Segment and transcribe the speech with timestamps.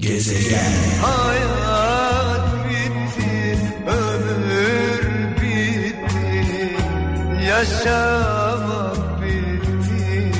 [0.00, 0.72] Gezegen
[1.02, 5.02] Hayat bitti, ömür
[5.36, 6.76] bitti,
[7.46, 10.32] yaşamak bitti,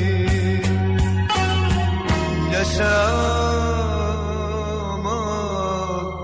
[2.52, 3.98] yaşamak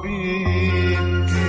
[0.05, 1.46] bitti.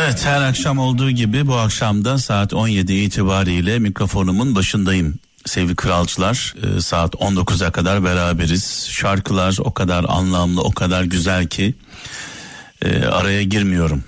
[0.00, 5.25] Evet her akşam olduğu gibi bu akşam da saat 17 itibariyle mikrofonumun başındayım.
[5.46, 8.88] Sevgili kralcılar e, saat 19'a kadar beraberiz.
[8.90, 11.74] Şarkılar o kadar anlamlı o kadar güzel ki
[12.82, 14.04] e, araya girmiyorum.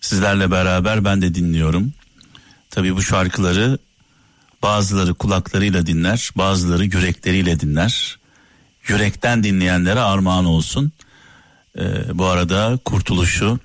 [0.00, 1.92] Sizlerle beraber ben de dinliyorum.
[2.70, 3.78] Tabii bu şarkıları
[4.62, 8.18] bazıları kulaklarıyla dinler bazıları yürekleriyle dinler.
[8.88, 10.92] Yürekten dinleyenlere armağan olsun.
[11.78, 11.84] E,
[12.18, 13.58] bu arada kurtuluşu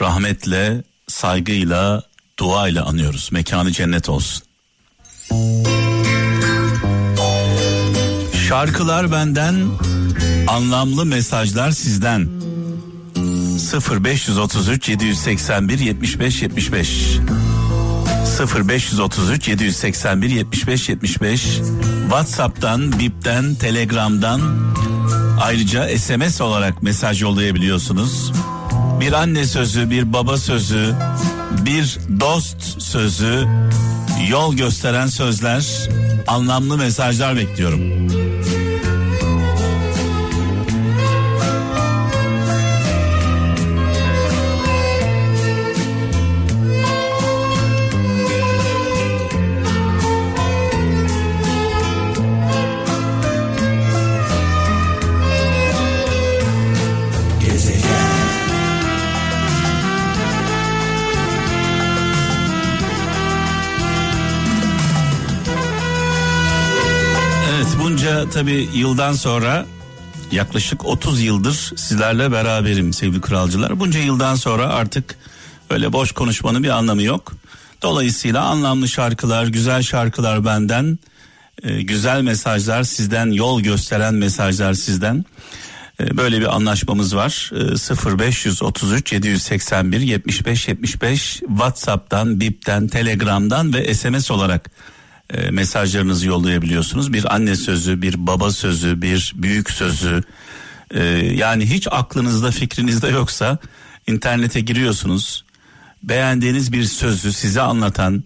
[0.00, 2.02] rahmetle, saygıyla,
[2.38, 3.28] duayla anıyoruz.
[3.32, 4.47] Mekanı cennet olsun.
[8.48, 9.54] Şarkılar benden,
[10.46, 12.28] anlamlı mesajlar sizden.
[14.04, 17.18] 0533 781 75 75
[18.56, 21.60] 0533 781 75 75
[22.02, 24.40] WhatsApp'tan, Bip'ten, Telegram'dan
[25.40, 28.32] ayrıca SMS olarak mesaj yollayabiliyorsunuz.
[29.00, 30.94] Bir anne sözü, bir baba sözü,
[31.66, 33.46] bir dost sözü,
[34.28, 35.88] yol gösteren sözler,
[36.26, 38.08] anlamlı mesajlar bekliyorum.
[68.18, 69.66] Bunca tabi yıldan sonra
[70.32, 73.80] yaklaşık 30 yıldır sizlerle beraberim sevgili kralcılar.
[73.80, 75.18] Bunca yıldan sonra artık
[75.70, 77.32] öyle boş konuşmanın bir anlamı yok.
[77.82, 80.98] Dolayısıyla anlamlı şarkılar, güzel şarkılar benden,
[81.62, 85.24] e, güzel mesajlar sizden, yol gösteren mesajlar sizden.
[86.00, 87.50] E, böyle bir anlaşmamız var.
[87.54, 94.70] E, 0533 781 75 75 WhatsApp'tan, Bip'ten, Telegram'dan ve SMS olarak
[95.34, 97.12] e, mesajlarınızı yollayabiliyorsunuz.
[97.12, 100.22] Bir anne sözü, bir baba sözü, bir büyük sözü.
[100.90, 101.02] e,
[101.34, 103.58] yani hiç aklınızda fikrinizde yoksa
[104.06, 105.44] internete giriyorsunuz.
[106.02, 108.24] Beğendiğiniz bir sözü size anlatan,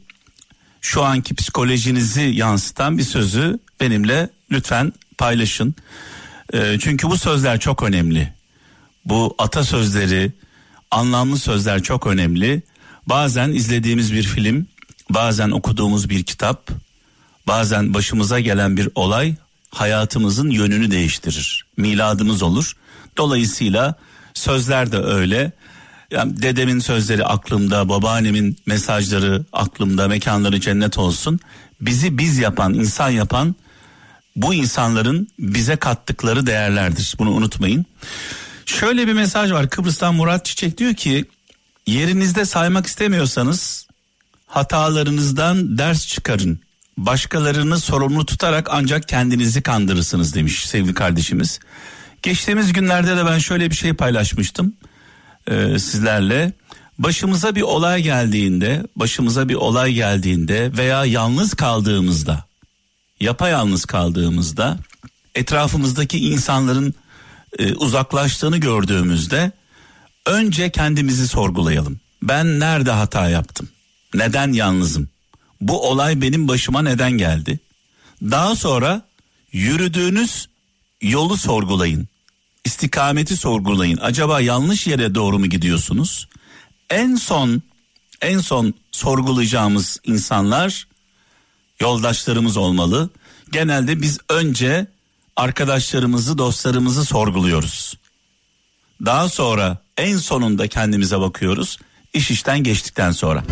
[0.80, 5.74] şu anki psikolojinizi yansıtan bir sözü benimle lütfen paylaşın.
[6.52, 8.32] E, çünkü bu sözler çok önemli.
[9.04, 10.32] Bu atasözleri,
[10.90, 12.62] anlamlı sözler çok önemli.
[13.06, 14.66] Bazen izlediğimiz bir film,
[15.10, 16.70] bazen okuduğumuz bir kitap,
[17.46, 19.34] bazen başımıza gelen bir olay
[19.70, 21.64] hayatımızın yönünü değiştirir.
[21.76, 22.76] Miladımız olur.
[23.16, 23.94] Dolayısıyla
[24.34, 25.52] sözler de öyle.
[26.10, 31.40] Yani dedemin sözleri aklımda, babaannemin mesajları aklımda, mekanları cennet olsun.
[31.80, 33.54] Bizi biz yapan, insan yapan
[34.36, 37.14] bu insanların bize kattıkları değerlerdir.
[37.18, 37.86] Bunu unutmayın.
[38.66, 39.70] Şöyle bir mesaj var.
[39.70, 41.24] Kıbrıs'tan Murat Çiçek diyor ki
[41.86, 43.86] yerinizde saymak istemiyorsanız
[44.46, 46.60] hatalarınızdan ders çıkarın.
[46.96, 51.60] Başkalarını sorumlu tutarak ancak kendinizi kandırırsınız demiş sevgili kardeşimiz.
[52.22, 54.74] Geçtiğimiz günlerde de ben şöyle bir şey paylaşmıştım
[55.50, 56.52] e, sizlerle.
[56.98, 62.44] Başımıza bir olay geldiğinde, başımıza bir olay geldiğinde veya yalnız kaldığımızda,
[63.20, 64.78] yapayalnız kaldığımızda,
[65.34, 66.94] etrafımızdaki insanların
[67.58, 69.52] e, uzaklaştığını gördüğümüzde
[70.26, 72.00] önce kendimizi sorgulayalım.
[72.22, 73.68] Ben nerede hata yaptım?
[74.14, 75.08] Neden yalnızım?
[75.62, 77.60] Bu olay benim başıma neden geldi?
[78.22, 79.02] Daha sonra
[79.52, 80.48] yürüdüğünüz
[81.02, 82.08] yolu sorgulayın.
[82.64, 83.98] İstikameti sorgulayın.
[84.02, 86.28] Acaba yanlış yere doğru mu gidiyorsunuz?
[86.90, 87.62] En son
[88.20, 90.88] en son sorgulayacağımız insanlar
[91.80, 93.10] yoldaşlarımız olmalı.
[93.52, 94.86] Genelde biz önce
[95.36, 97.94] arkadaşlarımızı, dostlarımızı sorguluyoruz.
[99.04, 101.78] Daha sonra en sonunda kendimize bakıyoruz.
[102.14, 103.44] İş işten geçtikten sonra.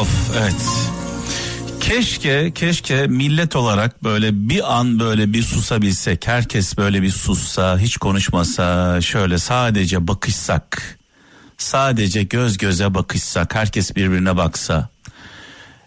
[0.00, 0.54] Of evet.
[1.80, 6.26] Keşke keşke millet olarak böyle bir an böyle bir susabilsek.
[6.26, 10.98] Herkes böyle bir sussa, hiç konuşmasa, şöyle sadece bakışsak.
[11.58, 14.88] sadece göz göze bakışsak, herkes birbirine baksa,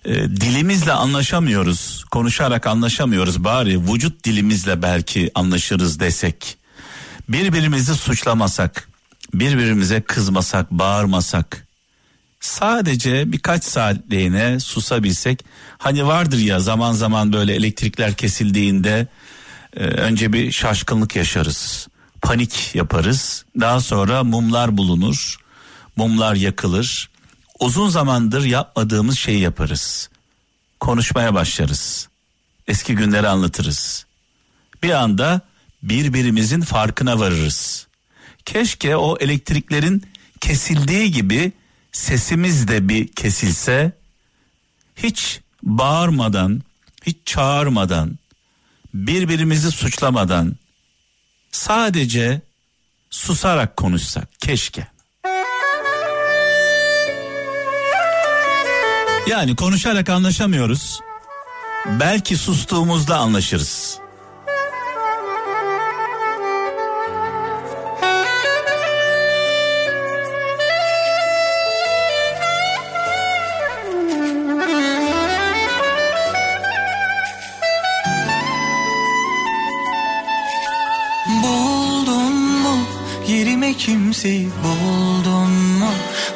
[0.06, 6.58] e, dilimizle anlaşamıyoruz, konuşarak anlaşamıyoruz bari vücut dilimizle belki anlaşırız desek,
[7.30, 8.90] birbirimizi suçlamasak,
[9.34, 11.68] birbirimize kızmasak, bağırmasak,
[12.46, 15.46] sadece birkaç saatliğine susabilsek,
[15.78, 19.08] hani vardır ya zaman zaman böyle elektrikler kesildiğinde
[19.78, 21.88] e, önce bir şaşkınlık yaşarız,
[22.22, 25.38] panik yaparız, daha sonra mumlar bulunur,
[25.96, 27.10] mumlar yakılır,
[27.60, 30.10] uzun zamandır yapmadığımız şeyi yaparız.
[30.80, 32.10] Konuşmaya başlarız.
[32.68, 34.06] Eski günleri anlatırız.
[34.84, 35.42] Bir anda
[35.84, 37.88] birbirimizin farkına varırız.
[38.46, 40.04] Keşke o elektriklerin
[40.42, 41.52] kesildiği gibi
[41.94, 43.92] sesimiz de bir kesilse.
[44.96, 46.62] Hiç bağırmadan,
[47.06, 48.20] hiç çağırmadan,
[48.94, 50.56] birbirimizi suçlamadan
[51.52, 52.42] sadece
[53.10, 54.88] susarak konuşsak keşke.
[59.28, 61.00] Yani konuşarak anlaşamıyoruz.
[61.86, 64.03] Belki sustuğumuzda anlaşırız.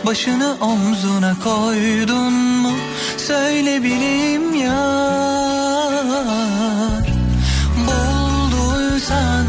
[0.07, 2.71] Başını omzuna koydun mu?
[3.17, 5.97] Söyle bileyim yar.
[7.87, 9.45] Bulduysan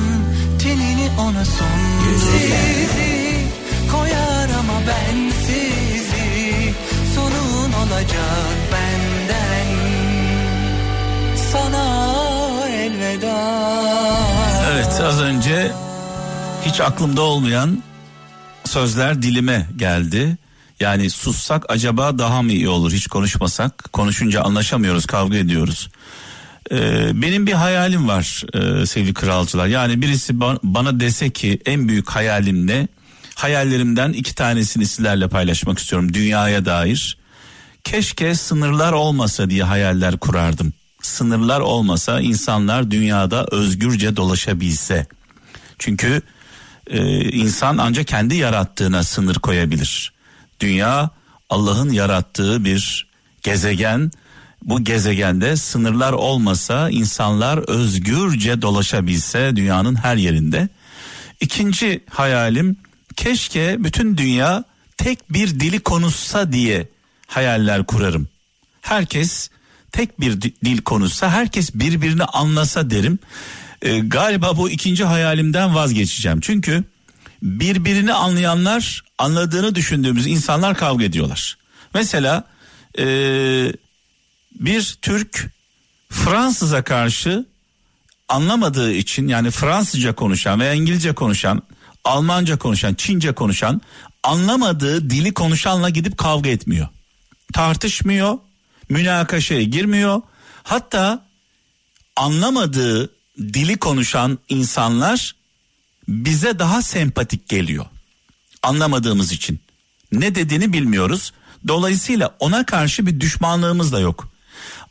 [0.63, 1.79] tenini ona son.
[2.19, 3.47] Sizi
[3.93, 6.75] koyar ama ben sizi.
[7.15, 9.69] Sonun olacak benden.
[11.53, 11.87] Sana
[12.69, 13.39] elveda.
[14.73, 15.73] Evet az önce
[16.67, 17.83] hiç aklımda olmayan
[18.65, 20.39] sözler dilime geldi.
[20.81, 23.93] Yani sussak acaba daha mı iyi olur hiç konuşmasak?
[23.93, 25.89] Konuşunca anlaşamıyoruz kavga ediyoruz.
[26.73, 29.67] Ee, benim bir hayalim var e, sevgili kralcılar.
[29.67, 32.89] Yani birisi ba- bana dese ki en büyük hayalim ne?
[33.35, 37.19] Hayallerimden iki tanesini sizlerle paylaşmak istiyorum dünyaya dair.
[37.85, 40.73] Keşke sınırlar olmasa diye hayaller kurardım.
[41.03, 45.07] Sınırlar olmasa insanlar dünyada özgürce dolaşabilse.
[45.79, 46.23] Çünkü
[46.91, 50.13] e, insan ancak kendi yarattığına sınır koyabilir.
[50.61, 51.11] Dünya
[51.51, 53.07] Allah'ın yarattığı bir
[53.43, 54.11] gezegen.
[54.63, 60.69] Bu gezegende sınırlar olmasa insanlar özgürce dolaşabilse dünyanın her yerinde.
[61.41, 62.77] İkinci hayalim
[63.17, 64.65] keşke bütün dünya
[64.97, 66.89] tek bir dili konuşsa diye
[67.27, 68.29] hayaller kurarım.
[68.81, 69.51] Herkes
[69.93, 73.19] tek bir di- dil konuşsa, herkes birbirini anlasa derim.
[73.83, 76.41] Ee, galiba bu ikinci hayalimden vazgeçeceğim.
[76.41, 76.85] Çünkü
[77.43, 81.59] birbirini anlayanlar, anladığını düşündüğümüz insanlar kavga ediyorlar.
[81.95, 82.45] Mesela
[82.99, 83.73] ee,
[84.61, 85.51] bir Türk
[86.11, 87.47] Fransız'a karşı
[88.29, 91.63] anlamadığı için yani Fransızca konuşan veya İngilizce konuşan,
[92.05, 93.81] Almanca konuşan, Çince konuşan
[94.23, 96.89] anlamadığı dili konuşanla gidip kavga etmiyor.
[97.53, 98.39] Tartışmıyor,
[98.89, 100.23] münakaşaya girmiyor.
[100.63, 101.27] Hatta
[102.17, 105.35] anlamadığı dili konuşan insanlar
[106.09, 107.87] bize daha sempatik geliyor.
[108.63, 109.61] Anlamadığımız için.
[110.13, 111.33] Ne dediğini bilmiyoruz.
[111.69, 114.29] Dolayısıyla ona karşı bir düşmanlığımız da yok.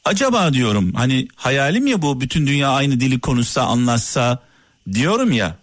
[0.06, 4.44] Acaba diyorum hani hayalim ya bu bütün dünya aynı dili konuşsa anlaşsa
[4.94, 5.58] diyorum ya.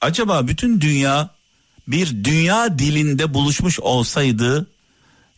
[0.00, 1.30] Acaba bütün dünya
[1.88, 4.66] bir dünya dilinde buluşmuş olsaydı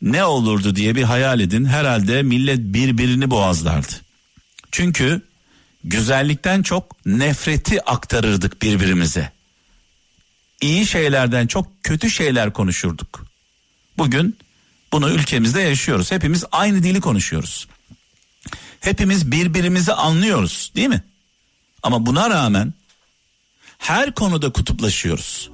[0.02, 1.64] ne olurdu diye bir hayal edin.
[1.64, 3.93] Herhalde millet birbirini boğazlardı.
[4.73, 5.23] Çünkü
[5.85, 9.36] güzellikten çok nefreti aktarırdık birbirimize.
[10.61, 13.27] İyi şeylerden çok kötü şeyler konuşurduk.
[13.99, 14.39] Bugün
[14.93, 16.13] bunu ülkemizde yaşıyoruz.
[16.13, 17.69] Hepimiz aynı dili konuşuyoruz.
[18.81, 21.03] Hepimiz birbirimizi anlıyoruz, değil mi?
[21.83, 22.75] Ama buna rağmen
[23.79, 25.51] her konuda kutuplaşıyoruz.